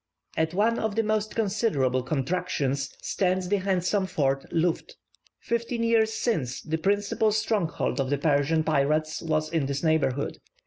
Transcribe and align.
At 0.35 0.55
one 0.55 0.79
of 0.79 0.95
the 0.95 1.03
most 1.03 1.35
considerable 1.35 2.01
contractions 2.01 2.89
stands 3.03 3.49
the 3.49 3.57
handsome 3.57 4.07
fort 4.07 4.47
Luft. 4.51 4.95
Fifteen 5.39 5.83
years 5.83 6.11
since 6.11 6.59
the 6.59 6.79
principal 6.79 7.31
stronghold 7.31 8.01
of 8.01 8.09
the 8.09 8.17
Persian 8.17 8.63
pirates 8.63 9.21
was 9.21 9.51
in 9.51 9.67
this 9.67 9.83
neighbourhood. 9.83 10.39